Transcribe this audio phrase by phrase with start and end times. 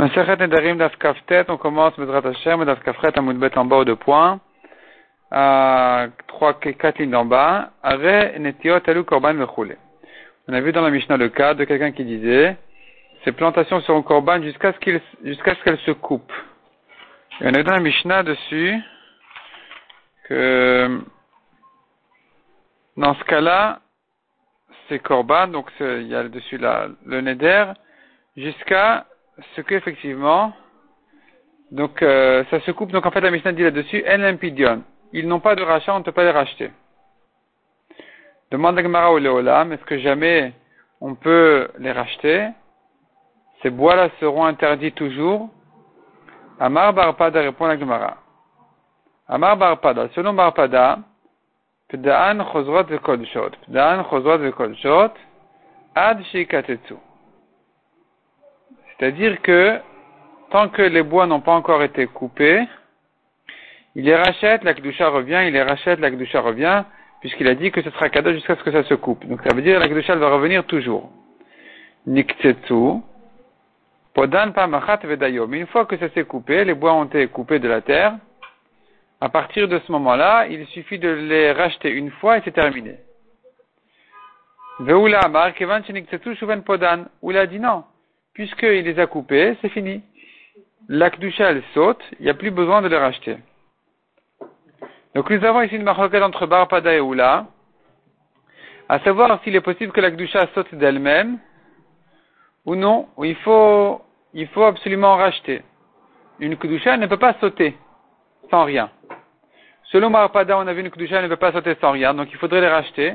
[0.00, 4.38] on commence Medrat Hashem, Daf Kafret Amoudbet en bas deux points,
[5.32, 9.76] à trois, quatre lignes en bas, Are Netiot Alu Korban Vechule.
[10.46, 12.56] On a vu dans la Mishnah le cas de quelqu'un qui disait,
[13.24, 16.32] ces plantations seront Korban jusqu'à ce qu'elles ce qu'elles se coupent.
[17.40, 18.78] Et on a vu dans la Mishnah dessus,
[20.28, 21.00] que,
[22.96, 23.80] dans ce cas-là,
[24.88, 27.72] c'est Korban, donc il y a dessus la, le Neder,
[28.36, 29.04] jusqu'à
[29.54, 30.52] ce qu'effectivement,
[31.70, 32.90] donc euh, ça se coupe.
[32.92, 34.82] Donc en fait, la Mishnah dit là-dessus, en.
[35.12, 36.70] Ils n'ont pas de rachat, on ne peut pas les racheter.
[38.50, 40.52] Demande à Gemara ou Léolam, est-ce que jamais
[41.00, 42.48] on peut les racheter?
[43.62, 45.50] Ces bois-là seront interdits toujours.
[46.60, 48.16] Amar Barpada répond à Gemara.
[49.28, 50.98] Amar Barpada, selon Barpada,
[51.88, 53.56] Pdaan chozrot vekolshot.
[53.66, 55.12] Pdaan chozrot vekolshot.
[55.94, 56.96] Ad shikatetsu.
[58.98, 59.78] C'est-à-dire que
[60.50, 62.66] tant que les bois n'ont pas encore été coupés,
[63.94, 66.84] il les rachète, la Kdusha revient, il les rachète, la Kdusha revient,
[67.20, 69.26] puisqu'il a dit que ce sera cadeau jusqu'à ce que ça se coupe.
[69.26, 71.10] Donc ça veut dire que la Kdusha va revenir toujours.
[72.06, 73.02] Niktsetsu,
[74.14, 75.52] Podan Pamachat Vedayom.
[75.52, 78.16] Une fois que ça s'est coupé, les bois ont été coupés de la terre,
[79.20, 82.96] à partir de ce moment-là, il suffit de les racheter une fois et c'est terminé.
[84.80, 85.82] Veula Amar, Kevan
[86.64, 87.06] Podan.
[87.20, 87.84] Oula dit non
[88.38, 90.00] puisqu'il les a coupés, c'est fini.
[90.88, 93.36] L'akdusha, elle saute, il n'y a plus besoin de les racheter.
[95.16, 97.48] Donc nous avons ici une marquette entre Barpada et Oula,
[98.88, 101.40] à savoir s'il est possible que l'akdusha saute d'elle-même,
[102.64, 104.00] ou non, ou il faut,
[104.64, 105.62] absolument racheter.
[106.38, 107.76] Une kdusha ne peut pas sauter
[108.52, 108.88] sans rien.
[109.90, 112.36] Selon Barpada, on a vu une kdusha ne peut pas sauter sans rien, donc il
[112.36, 113.14] faudrait les racheter.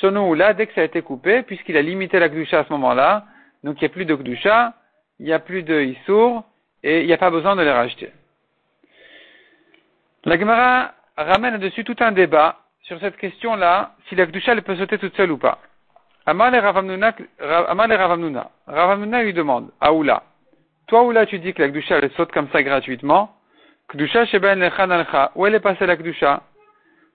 [0.00, 2.72] Selon Oula, dès que ça a été coupé, puisqu'il a limité la kdusha à ce
[2.74, 3.24] moment-là,
[3.64, 4.74] donc il n'y a plus de Kdusha,
[5.18, 6.44] il n'y a plus de Issour,
[6.82, 8.12] et il n'y a pas besoin de les racheter.
[10.24, 14.76] La Gemara ramène dessus tout un débat sur cette question-là, si la Kdusha elle peut
[14.76, 15.58] sauter toute seule ou pas.
[16.26, 17.14] Amal et Ravamnuna,
[18.66, 20.22] Ravamnuna lui demande, Aoula,
[20.86, 23.34] toi Oula tu dis que la Kdusha elle saute comme ça gratuitement,
[23.88, 26.42] Kdusha sheben lechan où elle est passée la Kdusha?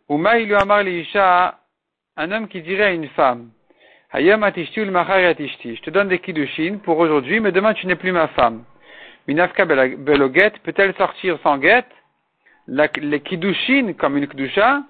[0.08, 0.84] Ou lui amar
[2.18, 3.52] un homme qui dirait à une femme,
[4.12, 8.64] je te donne des kiddushin pour aujourd'hui, mais demain tu n'es plus ma femme.
[9.28, 11.92] Minafka beloget, peut-elle sortir sans guette?
[12.68, 14.82] Les kiddushin, comme une kdusha,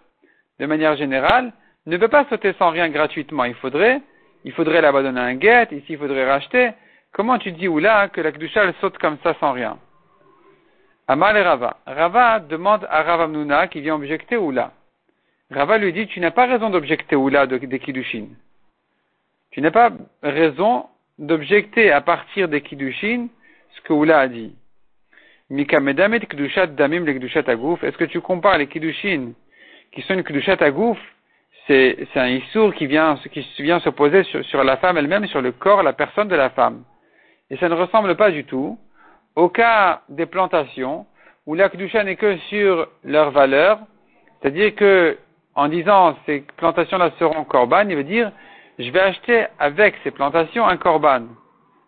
[0.60, 1.52] de manière générale,
[1.86, 3.44] ne peut pas sauter sans rien gratuitement.
[3.44, 4.02] Il faudrait,
[4.46, 6.72] il faudrait là-bas donner un guet, ici il faudrait racheter.
[7.12, 9.78] Comment tu dis ou là que la kdusha elle saute comme ça sans rien?
[11.10, 11.78] Amal et Rava.
[11.86, 14.72] Rava demande à Ravamnuna qui vient objecter ou là.
[15.52, 18.28] Rava lui dit, tu n'as pas raison d'objecter ou là des kiddushin
[19.52, 20.86] tu n'as pas raison
[21.18, 23.28] d'objecter à partir des Kiddushin
[23.76, 24.56] ce que Oula a dit.
[25.50, 29.32] damim Est-ce que tu compares les Kiddushin
[29.92, 30.98] qui sont une Kdushat Agouf?
[31.68, 35.52] C'est, un Issour qui vient, qui vient s'opposer sur, sur la femme elle-même, sur le
[35.52, 36.84] corps, la personne de la femme.
[37.52, 38.80] Et ça ne ressemble pas du tout
[39.36, 41.06] au cas des plantations
[41.46, 43.80] où la Kedusha n'est que sur leur valeur,
[44.42, 45.18] c'est-à-dire que
[45.56, 48.32] en disant ces plantations-là seront korban, il veut dire
[48.80, 51.24] je vais acheter avec ces plantations un korban.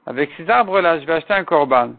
[0.05, 1.93] Avec ces arbres-là, je vais acheter un korban.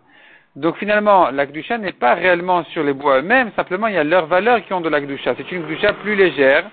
[0.54, 4.26] Donc finalement, la n'est pas réellement sur les bois eux-mêmes, simplement il y a leurs
[4.26, 6.70] valeurs qui ont de la C'est une gdusha plus légère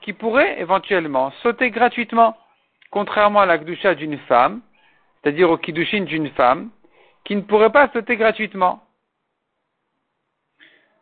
[0.00, 2.38] qui pourrait éventuellement sauter gratuitement,
[2.90, 4.62] contrairement à la d'une femme,
[5.22, 6.70] c'est-à-dire au kiddushin d'une femme,
[7.24, 8.80] qui ne pourrait pas sauter gratuitement.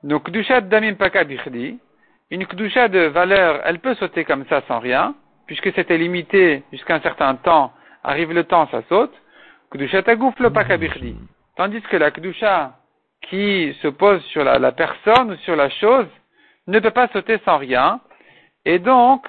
[0.02, 5.14] Donc kdusha damim paka une kdusha de valeur, elle peut sauter comme ça sans rien,
[5.46, 9.14] puisque c'était limité jusqu'à un certain temps, arrive le temps, ça saute.
[9.70, 11.16] Kedusha tagouf le pakabirdi.
[11.56, 12.74] Tandis que la kedusha
[13.22, 16.06] qui se pose sur la, personne ou sur la chose
[16.66, 18.00] ne peut pas sauter sans rien.
[18.64, 19.26] Et donc,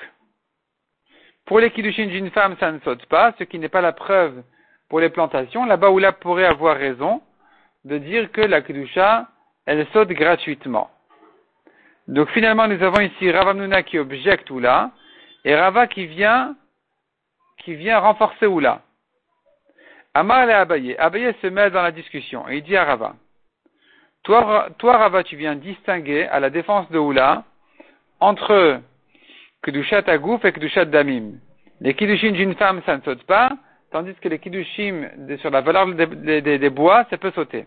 [1.46, 4.44] pour les kiddushin d'une femme, ça ne saute pas, ce qui n'est pas la preuve
[4.90, 5.66] pour les plantations.
[5.66, 7.22] Là-bas où là pourrait avoir raison
[7.86, 9.28] de dire que la kedusha,
[9.66, 10.90] elle saute gratuitement.
[12.08, 14.92] Donc finalement, nous avons ici Ravamnuna qui objecte ou là,
[15.48, 16.58] et Rava qui vient,
[17.60, 18.82] qui vient renforcer Oula.
[20.14, 20.98] Amar et Abaye.
[20.98, 23.16] Abaye se met dans la discussion et il dit à Rava,
[24.24, 27.46] toi, toi Rava, tu viens distinguer à la défense de Oula
[28.20, 28.82] entre
[29.64, 31.40] Kedushat Agouf et Kedushat Damim.
[31.80, 33.52] Les Kiddushim d'une femme, ça ne saute pas,
[33.92, 35.10] tandis que les Kiddushim
[35.40, 37.66] sur la valeur des, bois, ça peut sauter.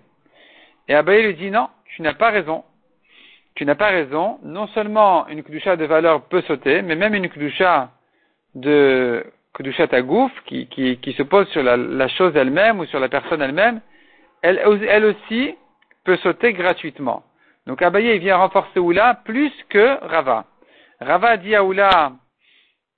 [0.87, 2.63] Et Abaye lui dit non, tu n'as pas raison
[3.55, 4.39] tu n'as pas raison.
[4.43, 7.91] Non seulement une kdusha de valeur peut sauter, mais même une kdusha
[8.55, 9.25] de
[9.55, 13.43] kdusha tagouf, qui, qui, qui se pose sur la, chose elle-même ou sur la personne
[13.43, 13.81] elle-même,
[14.43, 15.55] elle, elle aussi
[16.05, 17.23] peut sauter gratuitement.
[17.67, 20.45] Donc Abaye vient renforcer Oula plus que Rava.
[21.01, 22.13] Rava dit à Oula,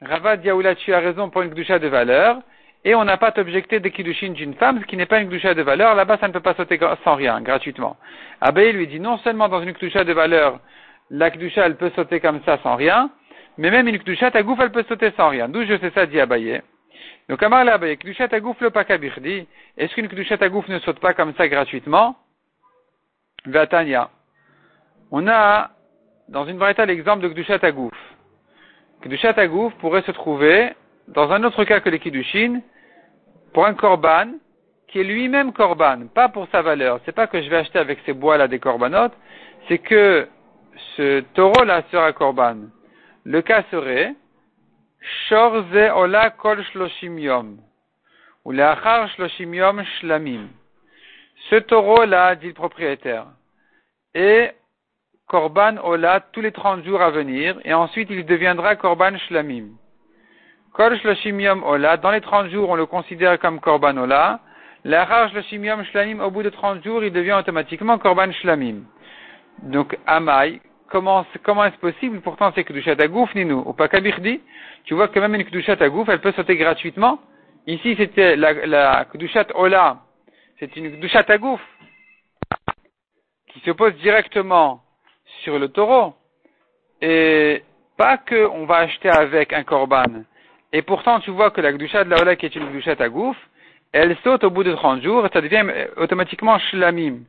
[0.01, 2.39] Rava dit à Oula, tu as raison pour une Kdusha de valeur,
[2.85, 5.55] et on n'a pas objecté des Kiddushin d'une femme, ce qui n'est pas une Kdusha
[5.55, 7.97] de valeur, là-bas ça ne peut pas sauter sans rien, gratuitement.
[8.41, 10.59] Abaye lui dit, non seulement dans une Kdusha de valeur,
[11.11, 13.11] la Kdusha elle peut sauter comme ça sans rien,
[13.57, 15.49] mais même une Kdusha Tagouf elle peut sauter sans rien.
[15.49, 16.61] D'où je sais ça, dit Abaye.
[17.29, 19.47] Donc Amar Abaye, Kdusha Tagouf le Pakabirdi,
[19.79, 22.17] est-ce qu'une Kdusha Tagouf ne saute pas comme ça gratuitement?
[23.47, 24.11] Vatania.
[25.11, 25.71] On a
[26.29, 27.93] dans une variété l'exemple de Kdusha Tagouf.
[29.03, 30.73] Kdusha Tagouf pourrait se trouver
[31.09, 32.61] dans un autre cas que les Kiddushin,
[33.53, 34.33] pour un korban
[34.89, 37.01] qui est lui-même korban, pas pour sa valeur.
[37.05, 39.17] C'est pas que je vais acheter avec ces bois-là des korbanotes,
[39.69, 40.29] c'est que
[40.97, 42.57] ce taureau-là sera korban.
[43.25, 44.15] Le cas serait
[45.29, 47.59] Shorze ola kol shloshim yom
[48.45, 50.49] ou leachar shloshim yom shlamim.
[51.51, 53.27] Ce taureau-là, dit le propriétaire,
[54.15, 54.55] est
[55.27, 59.71] korban ola tous les 30 jours à venir et ensuite il deviendra korban shlamim.
[60.73, 64.41] Kol shloshim yom ola, dans les 30 jours on le considère comme korban ola.
[64.85, 68.85] L'achar shloshim yom shlamim, au bout de 30 jours il devient automatiquement korban shlamim.
[69.63, 70.61] Donc Amai,
[70.93, 72.21] comment, comment est-ce possible?
[72.21, 73.63] Pourtant, c'est Kedushat Agouf, Ninou.
[73.67, 74.41] Ou pas Kabirdi.
[74.85, 77.19] Tu vois que même une Kedushat Agouf, elle peut sauter gratuitement.
[77.67, 79.99] Ici, c'était la, la Kedushat Ola.
[80.59, 81.61] C'est une Kedushat Agouf
[83.49, 84.83] qui se pose directement
[85.43, 86.15] sur le taureau.
[87.01, 87.63] Et
[87.97, 90.25] pas qu'on va acheter avec un korban.
[90.73, 93.37] Et pourtant, tu vois que la Kedushat de la Ola, qui est une Kedushat Agouf,
[93.93, 95.65] elle saute au bout de 30 jours et ça devient
[95.97, 97.21] automatiquement Shlamim.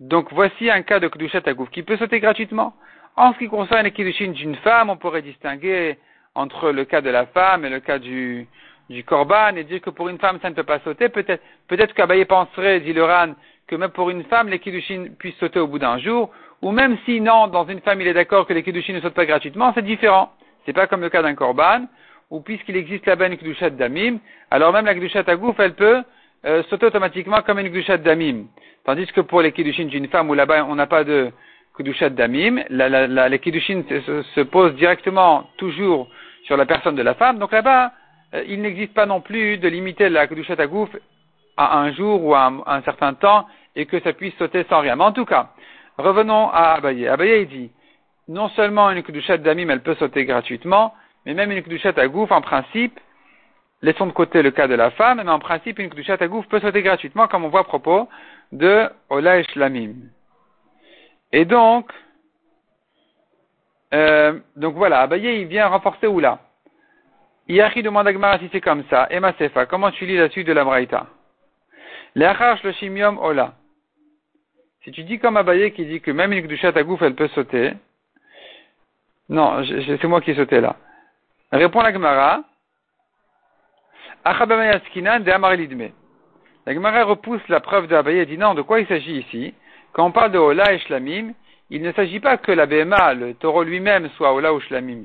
[0.00, 2.74] Donc voici un cas de Kedushat Agouf qui peut sauter gratuitement.
[3.16, 5.98] En ce qui concerne les Kiddushin d'une femme, on pourrait distinguer
[6.34, 8.48] entre le cas de la femme et le cas du,
[8.90, 11.08] du Korban et dire que pour une femme ça ne peut pas sauter.
[11.08, 13.34] Peut-être, peut-être qu'Abaye penserait, dit le Ran,
[13.68, 16.30] que même pour une femme les Kiddushin puissent sauter au bout d'un jour.
[16.60, 19.14] Ou même si non, dans une femme il est d'accord que les Kiddushin ne sautent
[19.14, 20.32] pas gratuitement, c'est différent.
[20.66, 21.86] C'est pas comme le cas d'un Korban,
[22.34, 24.18] ou puisqu'il existe là-bas une Kedushat Damim,
[24.50, 26.02] alors même la Kedushat Agouf, elle peut
[26.44, 28.46] euh, sauter automatiquement comme une Kedushat Damim.
[28.84, 31.30] Tandis que pour les Kiddushin d'une femme où là-bas on n'a pas de
[31.76, 36.08] Kedushat Damim, la, les Kiddushin se, se, posent directement toujours
[36.42, 37.38] sur la personne de la femme.
[37.38, 37.92] Donc là-bas,
[38.34, 40.90] euh, il n'existe pas non plus de limiter la Kedushat Agouf
[41.56, 43.46] à un jour ou à un, certain temps
[43.76, 44.96] et que ça puisse sauter sans rien.
[44.96, 45.50] Mais en tout cas,
[45.98, 47.06] revenons à Abaye.
[47.06, 47.70] Abaye dit,
[48.26, 52.40] non seulement une Kedushat Damim elle peut sauter gratuitement, mais même une Kedushat Agouf en
[52.40, 52.98] principe,
[53.82, 56.60] laissons de côté le cas de la femme, mais en principe une Kedushat Agouf peut
[56.60, 58.08] sauter gratuitement comme on voit à propos
[58.52, 59.94] de Ola Shlamim.
[61.32, 61.90] Et donc,
[63.92, 66.38] euh, donc voilà, Abaye il vient renforcer Oula.
[67.48, 69.06] Iachi demande à Gmara si c'est comme ça.
[69.10, 71.06] Emma Sefa, comment tu lis la suite de la Braïta?
[72.14, 73.54] L'achar Shloshim Ola.
[74.82, 77.72] Si tu dis comme Abaye qui dit que même une Kedushat Agouf elle peut sauter,
[79.28, 80.76] non, c'est moi qui ai sauté là.
[81.54, 82.42] Répond la Gemara.
[84.24, 84.34] La
[86.74, 89.54] Gemara repousse la preuve de Abaye et dit non, de quoi il s'agit ici?
[89.92, 91.32] Quand on parle de Ola et Shlamim,
[91.70, 95.04] il ne s'agit pas que la BMA, le taureau lui-même, soit Ola ou Shlamim.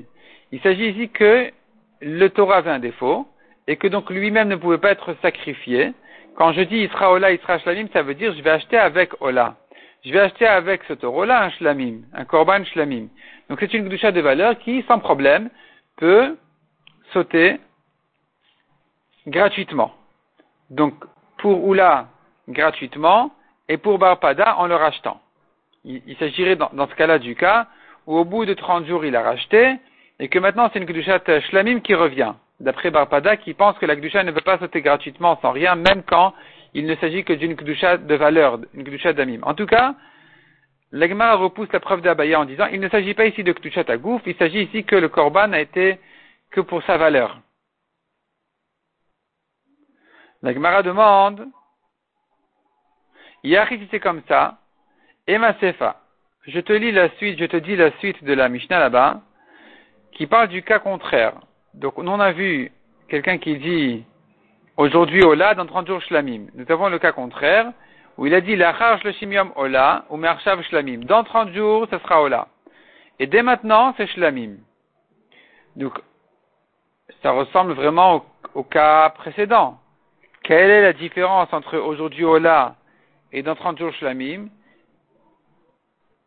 [0.50, 1.52] Il s'agit ici que
[2.00, 3.28] le taureau avait un défaut
[3.68, 5.92] et que donc lui-même ne pouvait pas être sacrifié.
[6.34, 8.76] Quand je dis il sera Ola, il sera Shlamim, ça veut dire je vais acheter
[8.76, 9.54] avec Ola.
[10.04, 13.06] Je vais acheter avec ce taureau-là un Shlamim, un Korban Shlamim.
[13.48, 15.48] Donc c'est une doucha de valeur qui, sans problème,
[16.00, 16.36] peut
[17.12, 17.60] sauter
[19.26, 19.92] gratuitement.
[20.70, 20.94] Donc
[21.38, 22.08] pour Oula
[22.48, 23.32] gratuitement
[23.68, 25.20] et pour Barpada en le rachetant.
[25.84, 27.68] Il, s'agirait dans, ce cas-là du cas
[28.06, 29.76] où au bout de 30 jours il a racheté
[30.18, 32.34] et que maintenant c'est une Kedushat Shlamim qui revient.
[32.58, 36.02] D'après Barpada qui pense que la Kedusha ne peut pas sauter gratuitement sans rien même
[36.02, 36.34] quand
[36.74, 39.40] il ne s'agit que d'une Kedusha de valeur, une Kedusha d'Amim.
[39.42, 39.94] En tout cas,
[40.92, 44.22] l'Egma repousse la preuve d'Abaya en disant il ne s'agit pas ici de Kedusha Tagouf,
[44.26, 45.98] il s'agit ici que le Korban a été
[46.50, 47.40] que pour sa valeur.
[50.42, 51.46] La Gemara demande,
[53.44, 54.58] Yachi si c'est comme ça,
[55.26, 56.00] Emma Sefa,
[56.46, 59.20] je te lis la suite, je te dis la suite de la Mishnah là-bas,
[60.12, 61.34] qui parle du cas contraire.
[61.74, 62.72] Donc, on a vu
[63.08, 64.04] quelqu'un qui dit,
[64.76, 66.46] aujourd'hui Ola, dans 30 jours Shlamim.
[66.54, 67.72] Nous avons le cas contraire,
[68.20, 71.06] où il a dit, Lachar Shloshim Ola, ou Mershav Shlamim.
[71.06, 72.48] Dans 30 jours, ce sera Ola.
[73.18, 74.56] Et dès maintenant, c'est Shlamim.
[75.74, 75.98] Donc,
[77.22, 79.78] ça ressemble vraiment au, cas précédent.
[80.42, 82.74] Quelle est la différence entre aujourd'hui Ola
[83.32, 84.48] et dans 30 jours Shlamim?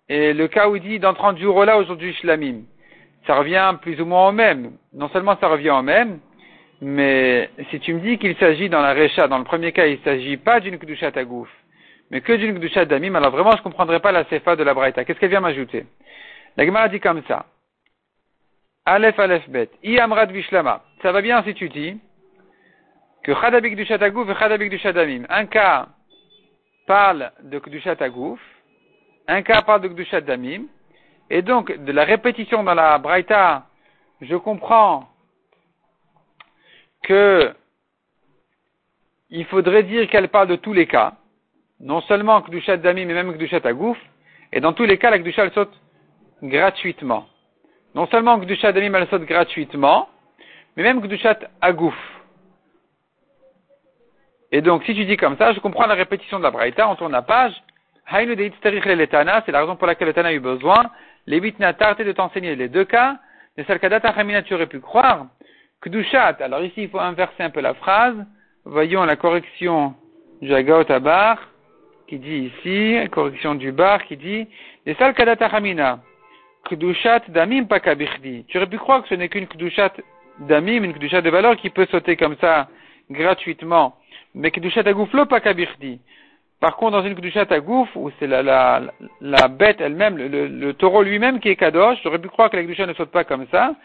[0.09, 2.63] Et le cas où il dit dans 30 jours Ola, aujourd'hui Shlamim.
[3.27, 4.77] Ça revient plus ou moins au même.
[4.93, 6.19] Non seulement ça revient au même,
[6.81, 9.99] mais si tu me dis qu'il s'agit dans la Recha, dans le premier cas, il
[9.99, 11.47] ne s'agit pas d'une Kedushat Tagouf,
[12.13, 14.75] mais que d'une Kdushat Damim, alors vraiment je ne comprendrai pas la Sefa de la
[14.75, 15.03] Braïta.
[15.03, 15.87] Qu'est-ce qu'elle vient m'ajouter?
[16.55, 17.47] La Gemara dit comme ça.
[18.85, 19.71] Aleph Aleph Bet.
[19.81, 20.83] I Amrad Vishlama.
[21.01, 21.99] Ça va bien si tu dis
[23.23, 25.25] que Chadabik du Agouf et Chadabik du.
[25.27, 25.87] Un cas
[26.85, 28.39] parle de Kdushat Agouf,
[29.27, 30.67] un cas parle de Kdushat Damim,
[31.31, 33.65] et donc de la répétition dans la Braïta,
[34.21, 35.09] je comprends
[37.01, 37.55] que
[39.31, 41.13] il faudrait dire qu'elle parle de tous les cas,
[41.83, 43.97] non seulement Kdushat Damim, mais même Kdushat Agouf,
[44.51, 45.73] et dans tous les cas, la Kdushat elle saute
[46.41, 47.27] gratuitement.
[47.93, 50.07] Non seulement Kdushat Damim elle saute gratuitement,
[50.75, 51.95] mais même Kdushat Agouf.
[54.51, 56.95] Et donc, si tu dis comme ça, je comprends la répétition de la Braïta, on
[56.95, 57.53] tourne la page.
[58.11, 58.25] C'est
[59.51, 60.91] la raison pour laquelle le Tana a eu besoin.
[61.25, 63.17] Les n'a tarté de t'enseigner les deux cas.
[63.57, 65.25] Mais Salkadata Hamina, tu aurais pu croire.
[65.81, 68.15] Kdushat, alors ici, il faut inverser un peu la phrase.
[68.65, 69.95] Voyons la correction
[70.41, 70.53] du
[72.13, 74.47] qui dit ici, correction du bar, qui dit,
[74.85, 75.99] les Salkadata Hamina.
[76.69, 78.45] Kdushat damim pakabirdi.
[78.47, 79.93] Tu aurais pu croire que ce n'est qu'une Kdushat
[80.39, 82.67] damim, une Kdushat de valeur qui peut sauter comme ça,
[83.09, 83.95] gratuitement
[84.35, 85.99] mais Kedushat Agouf lo pas kabirdi.
[86.59, 88.81] Par contre, dans une Kedushat Agouf, où c'est la, la,
[89.21, 92.85] la bête elle-même, le, taureau lui-même qui est Kadosh, j'aurais pu croire que la Kedushat
[92.85, 93.75] ne saute pas comme ça.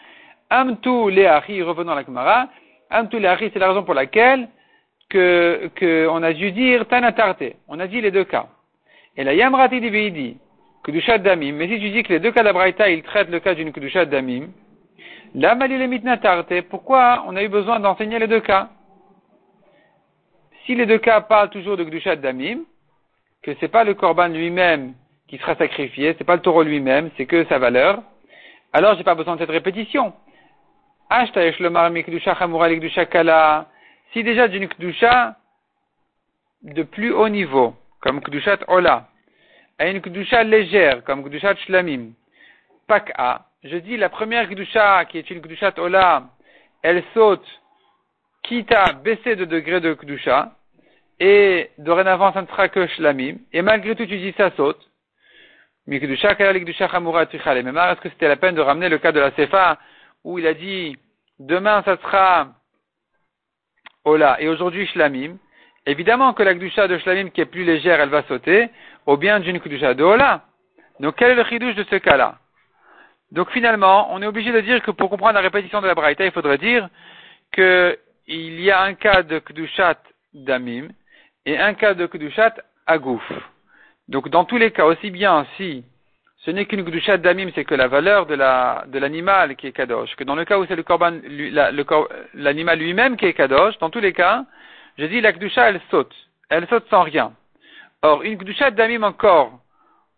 [0.51, 2.47] Amtu Leahi, revenons à la Gemara,
[2.89, 4.47] Amtu Leahi, c'est la raison pour laquelle
[5.09, 7.55] que, que on a dû dire Tanatarte.
[7.67, 8.47] On a dit les deux cas.
[9.17, 10.37] Et la Yamrati dit
[10.83, 13.53] Kedushat Damim, mais si tu dis que les deux cas d'Abraïta, ils traitent le cas
[13.53, 14.49] d'une Kedushat Damim,
[15.35, 18.69] la Malile Tarte, pourquoi on a eu besoin d'enseigner les deux cas?
[20.65, 22.61] Si les deux cas parlent toujours de Gdushat Damim,
[23.41, 24.93] que c'est pas le Korban lui-même
[25.27, 28.01] qui sera sacrifié, c'est pas le taureau lui-même, c'est que sa valeur,
[28.73, 30.13] alors j'ai pas besoin de cette répétition.
[34.13, 35.35] Si déjà d'une Kdusha
[36.63, 39.07] de plus haut niveau, comme Kdushat Ola,
[39.77, 42.13] à une Kdusha légère, comme Kdushat Shlamim,
[42.87, 46.23] Pak'a, je dis la première Kdusha, qui est une Kdushat Ola,
[46.81, 47.45] elle saute,
[48.43, 50.53] quitte à baisser de degré de Kdusha,
[51.19, 54.89] et dorénavant ça ne sera que shlamim, et malgré tout tu dis ça saute.
[55.85, 59.77] Mais est-ce que c'était la peine de ramener le cas de la Sefa
[60.23, 60.97] où il a dit
[61.39, 62.53] demain ça sera
[64.39, 65.37] Et aujourd'hui Shlamim
[65.85, 68.69] Évidemment que la Gdusha de Shlamim qui est plus légère elle va sauter
[69.05, 70.43] au bien d'une Gdusha de Ola.
[70.99, 72.35] Donc quel est le chidouche de ce cas-là?
[73.31, 76.25] Donc finalement on est obligé de dire que pour comprendre la répétition de la Braïta
[76.25, 76.89] il faudrait dire
[77.53, 79.97] qu'il y a un cas de Kdushat
[80.33, 80.89] Damim
[81.45, 83.23] et un cas de Kudushat Agouf.
[84.07, 85.83] Donc dans tous les cas, aussi bien si
[86.49, 89.71] ce n'est qu'une Kudushat Damim, c'est que la valeur de la, de l'animal qui est
[89.71, 90.75] Kadosh, que dans le cas où c'est
[92.33, 94.45] l'animal lui-même qui est Kadosh, dans tous les cas,
[94.97, 96.15] je dis la Kudusha elle saute.
[96.49, 97.33] Elle saute sans rien.
[98.01, 99.59] Or, une Kudushat Damim encore,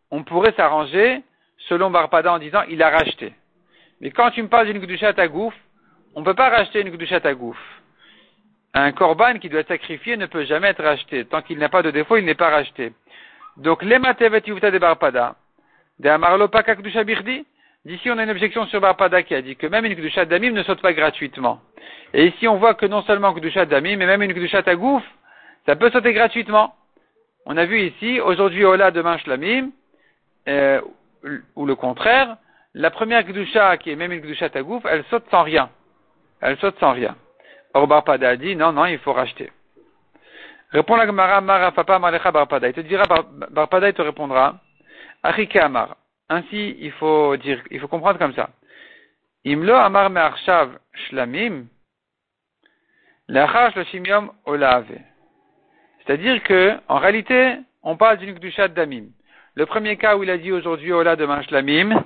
[0.10, 1.22] on pourrait s'arranger
[1.68, 3.34] selon Barpada en disant il a racheté.
[4.00, 5.54] Mais quand tu me parles d'une Kudushat Agouf,
[6.16, 7.58] on ne peut pas racheter une Kudushat Agouf
[8.74, 11.26] un korban qui doit être sacrifié ne peut jamais être racheté.
[11.26, 12.94] Tant qu'il n'a pas de défaut, il n'est pas racheté.
[13.58, 15.36] Donc, les de barpada,
[17.86, 20.52] d'ici on a une objection sur barpada qui a dit que même une kdushat damim
[20.52, 21.60] ne saute pas gratuitement.
[22.14, 25.04] Et ici on voit que non seulement kdushat damim, mais même une kdushat agouf,
[25.66, 26.76] ça peut sauter gratuitement.
[27.46, 29.72] On a vu ici, aujourd'hui ola, demain shlamim,
[30.48, 30.82] euh,
[31.56, 32.38] ou le contraire,
[32.74, 35.70] la première kdusha qui est même une kdushat agouf, elle saute sans rien.
[36.42, 37.16] Elle saute sans rien.
[37.74, 39.52] Or Barpada a dit, non, non, il faut racheter.
[40.72, 42.68] Répond la Gemara, Mara Papa Malecha Barpada.
[42.68, 43.04] Il te dira,
[43.52, 44.56] Barpada, il te répondra,
[45.24, 45.98] Achike Amar.
[46.30, 48.50] Ainsi, il faut dire, il faut comprendre comme ça.
[49.46, 50.38] Imlo Amar
[50.94, 51.66] Shlamim,
[54.46, 54.98] Olave.
[56.00, 59.10] C'est-à-dire que, en réalité, on parle d'une Kdushat Damim.
[59.56, 62.04] Le premier cas où il a dit aujourd'hui Ola demain Shlamim,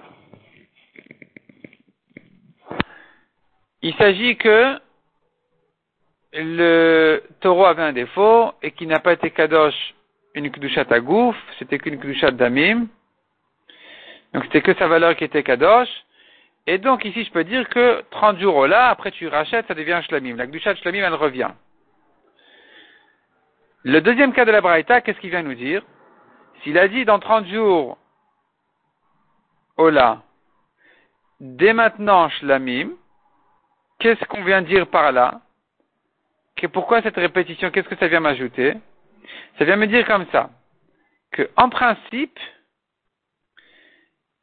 [3.84, 4.80] il s'agit que
[6.34, 9.94] le taureau avait un défaut et qui n'a pas été kadosh
[10.34, 12.88] une kdushat à gouf, c'était qu'une kdushat damim.
[14.36, 15.88] Donc c'était que sa valeur qui était kadosh.
[16.68, 20.02] Et donc ici je peux dire que 30 jours là, après tu rachètes, ça devient
[20.04, 20.36] shlamim.
[20.36, 21.52] La kdushat shlamim elle revient.
[23.84, 25.84] Le deuxième cas de la braïta, qu'est-ce qu'il vient nous dire?
[26.62, 27.98] S'il a dit dans 30 jours,
[29.78, 30.22] Ola,
[31.40, 32.90] dès maintenant shlamim,
[34.00, 35.40] qu'est-ce qu'on vient dire par là?
[36.74, 37.72] Pourquoi cette répétition?
[37.72, 38.74] Qu'est-ce que ça vient m'ajouter?
[39.58, 40.50] Ça vient me dire comme ça,
[41.32, 42.38] que en principe,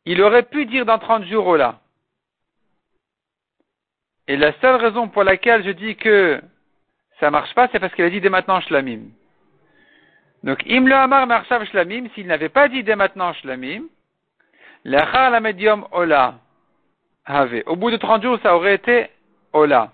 [0.04, 1.78] il aurait pu dire dans 30 jours au là.
[4.28, 6.40] Et la seule raison pour laquelle je dis que
[7.20, 9.10] ça marche pas, c'est parce qu'il a dit dès maintenant shlamim.
[10.42, 13.84] Donc, im le amar marshav shlamim, s'il n'avait pas dit dès maintenant shlamim,
[14.84, 16.34] l'achar la medium ola
[17.24, 17.62] have.
[17.66, 19.08] Au bout de 30 jours, ça aurait été
[19.52, 19.92] ola.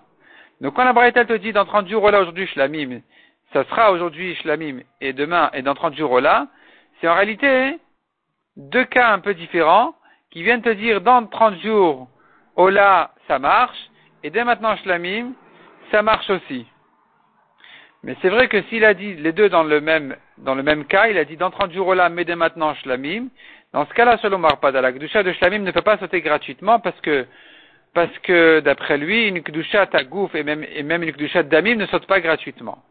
[0.61, 3.01] Donc, quand la Braïta te dit dans 30 jours ola aujourd'hui shlamim,
[3.53, 6.47] ça sera aujourd'hui shlamim et demain et dans 30 jours ola,
[6.99, 7.77] c'est en réalité
[8.57, 9.95] deux cas un peu différents
[10.31, 12.07] qui viennent te dire dans 30 jours
[12.55, 13.77] ola ça marche
[14.23, 15.33] et dès maintenant shlamim
[15.91, 16.65] ça marche aussi.
[18.03, 20.85] Mais c'est vrai que s'il a dit les deux dans le même, dans le même
[20.85, 23.27] cas, il a dit dans 30 jours là, mais dès maintenant shlamim,
[23.73, 26.99] dans ce cas-là, selon Marpada, la Kedusha de shlamim ne peut pas sauter gratuitement parce
[27.01, 27.25] que,
[27.93, 32.07] parce que d'après lui, une Kedusha tagouf et et même une Kedusha damim ne saute
[32.07, 32.83] pas gratuitement.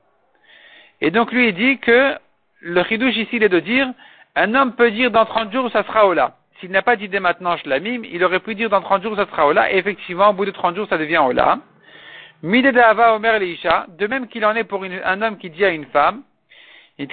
[1.00, 2.14] Et donc lui, il dit que
[2.60, 3.88] le chidouche ici, il est de dire,
[4.34, 6.36] un homme peut dire dans 30 jours, ça sera Ola.
[6.60, 9.26] S'il n'a pas dit dès maintenant shlamim, il aurait pu dire dans 30 jours, ça
[9.26, 11.60] sera Ola, et effectivement, au bout de 30 jours, ça devient Ola.
[12.42, 16.22] Omer Leisha, de même qu'il en est pour un homme qui dit à une femme,
[16.98, 17.04] le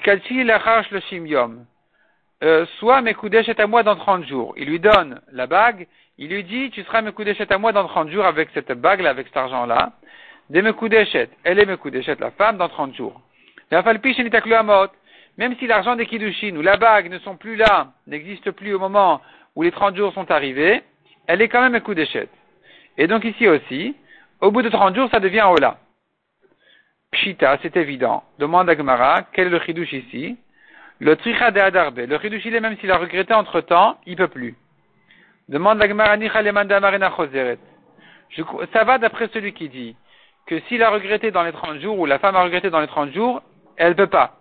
[2.43, 4.53] euh, soit Mekudeshet à moi dans 30 jours.
[4.57, 5.87] Il lui donne la bague,
[6.17, 9.27] il lui dit, tu seras Mekudeshet à moi dans 30 jours avec cette bague-là, avec
[9.27, 9.93] cet argent-là.
[10.49, 13.21] Des Mekudeshet, elle est Mekudeshet, la femme, dans 30 jours.
[15.37, 18.79] Même si l'argent des Kiddushin ou la bague ne sont plus là, n'existent plus au
[18.79, 19.21] moment
[19.55, 20.81] où les 30 jours sont arrivés,
[21.27, 22.29] elle est quand même Mekudeshet.
[22.97, 23.95] Et donc ici aussi,
[24.41, 25.77] au bout de 30 jours, ça devient Ola.
[27.11, 28.23] Pshita, c'est évident.
[28.39, 30.37] Demande à Gemara, quel est le chidouche ici?
[30.99, 31.99] Le tricha de Adarbe.
[31.99, 34.55] Le chidouche, il est même s'il a regretté entre temps, il peut plus.
[35.49, 36.17] Demande à Gemara,
[38.73, 39.95] Ça va d'après celui qui dit
[40.47, 42.87] que s'il a regretté dans les 30 jours, ou la femme a regretté dans les
[42.87, 43.41] 30 jours,
[43.77, 44.39] elle peut pas.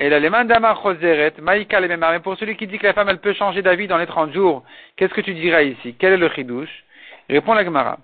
[0.00, 3.98] Et la Mais pour celui qui dit que la femme, elle peut changer d'avis dans
[3.98, 4.64] les 30 jours,
[4.96, 5.94] qu'est-ce que tu dirais ici?
[5.98, 6.84] Quel est le chidouche?
[7.28, 7.98] Répond la Gemara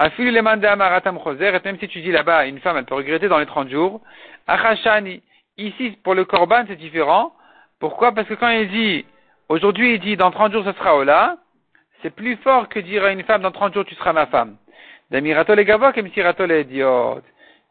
[0.00, 4.00] même si tu dis là-bas, une femme, elle peut regretter dans les 30 jours.
[4.46, 5.22] Achashani.
[5.58, 7.32] Ici, pour le korban, c'est différent.
[7.78, 8.12] Pourquoi?
[8.12, 9.04] Parce que quand il dit,
[9.48, 11.36] aujourd'hui, il dit, dans 30 jours, ce sera Ola,
[12.00, 14.56] c'est plus fort que dire à une femme, dans 30 jours, tu seras ma femme.
[15.10, 15.92] D'Amirato le Gavoa.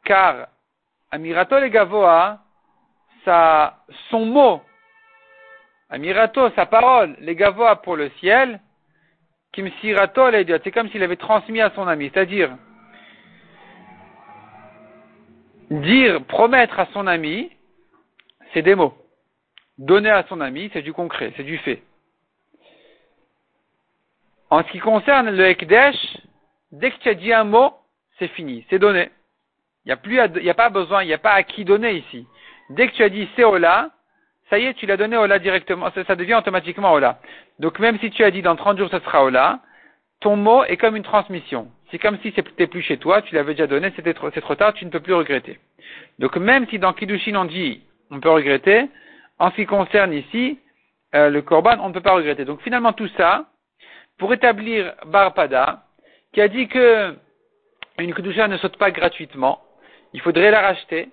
[0.06, 0.48] Car,
[1.12, 2.40] Amirato le Gavoa,
[3.26, 4.62] ça, son mot,
[5.90, 8.60] Amirato, sa parole, les Gavoa pour le ciel,
[9.54, 12.10] c'est comme s'il avait transmis à son ami.
[12.14, 12.56] C'est-à-dire,
[15.70, 17.52] dire, promettre à son ami,
[18.54, 18.94] c'est des mots.
[19.78, 21.82] Donner à son ami, c'est du concret, c'est du fait.
[24.50, 25.96] En ce qui concerne le Ekdesh,
[26.72, 27.74] dès que tu as dit un mot,
[28.20, 29.10] c'est fini, c'est donné.
[29.86, 31.94] Il n'y a plus, il a pas besoin, il n'y a pas à qui donner
[31.94, 32.28] ici.
[32.72, 33.90] Dès que tu as dit Seola,
[34.50, 37.20] ça y est, tu l'as donné Ola directement, ça, devient automatiquement Ola.
[37.60, 39.60] Donc même si tu as dit dans 30 jours ce sera Ola,
[40.22, 41.70] ton mot est comme une transmission.
[41.90, 44.56] C'est comme si c'était plus chez toi, tu l'avais déjà donné, c'était trop, c'est trop
[44.56, 45.60] tard, tu ne peux plus regretter.
[46.20, 48.88] Donc même si dans Kiddushin on dit on peut regretter,
[49.38, 50.60] en ce qui concerne ici
[51.14, 52.46] euh, le Korban, on ne peut pas regretter.
[52.46, 53.48] Donc finalement tout ça,
[54.18, 55.84] pour établir Barpada,
[56.32, 57.16] qui a dit que
[58.00, 59.62] une ne saute pas gratuitement,
[60.14, 61.10] il faudrait la racheter.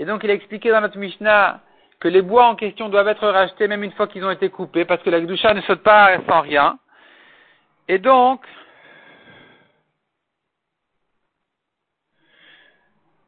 [0.00, 1.60] Et donc il a expliqué dans notre Mishnah
[2.00, 4.86] que les bois en question doivent être rachetés même une fois qu'ils ont été coupés,
[4.86, 6.78] parce que la Gdusha ne saute pas sans rien.
[7.86, 8.40] Et donc,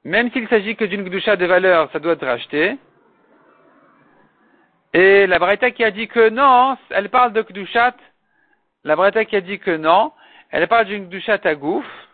[0.02, 2.78] même s'il s'agit que d'une Gdusha de valeur, ça doit être racheté.
[4.94, 7.96] Et la Braïta qui a dit que non, elle parle de Gdushat,
[8.84, 10.10] la Braïta qui a dit que non,
[10.50, 12.08] elle parle d'une Gdushat à gouffre.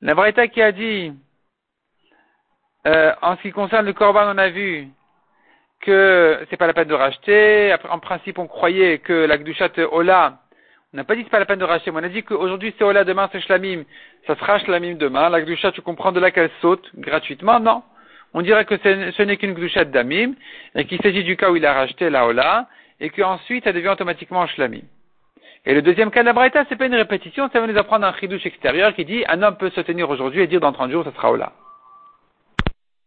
[0.00, 1.12] La Braïta qui a dit,
[2.86, 4.88] euh, en ce qui concerne le Corban, on a vu
[5.80, 7.74] que c'est pas la peine de racheter.
[7.88, 10.38] En principe, on croyait que la Gdushat Ola,
[10.92, 12.74] on n'a pas dit c'est pas la peine de racheter, mais on a dit qu'aujourd'hui
[12.76, 13.84] c'est Ola, demain c'est Shlamim,
[14.26, 15.28] ça sera Shlamim demain.
[15.28, 17.60] La Gdushat, tu comprends de là qu'elle saute gratuitement?
[17.60, 17.82] Non.
[18.34, 20.34] On dirait que ce n'est qu'une Gdushat d'Amim,
[20.74, 22.66] et qu'il s'agit du cas où il a racheté la Ola,
[22.98, 24.82] et qu'ensuite elle devient automatiquement Shlamim.
[25.64, 28.06] Et le deuxième cas de la Braïta, c'est pas une répétition, ça va nous apprendre
[28.06, 30.90] un chidouche extérieur qui dit un homme peut se tenir aujourd'hui et dire dans 30
[30.90, 31.52] jours, ça sera Ola.